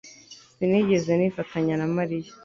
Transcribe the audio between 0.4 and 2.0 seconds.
Sinigeze nifatanya na